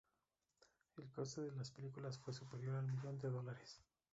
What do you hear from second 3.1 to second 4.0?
de dólares.